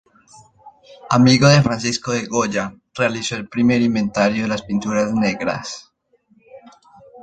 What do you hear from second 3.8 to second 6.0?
inventario de las Pinturas Negras.